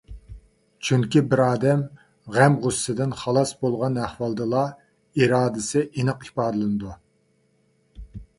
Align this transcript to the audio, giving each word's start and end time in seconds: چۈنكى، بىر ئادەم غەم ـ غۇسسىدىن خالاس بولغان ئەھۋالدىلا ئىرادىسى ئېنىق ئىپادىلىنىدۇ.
چۈنكى، 0.87 1.21
بىر 1.33 1.41
ئادەم 1.47 1.83
غەم 2.37 2.55
ـ 2.55 2.63
غۇسسىدىن 2.63 3.13
خالاس 3.19 3.51
بولغان 3.67 4.01
ئەھۋالدىلا 4.07 4.65
ئىرادىسى 5.21 5.85
ئېنىق 5.91 6.27
ئىپادىلىنىدۇ. 6.31 6.97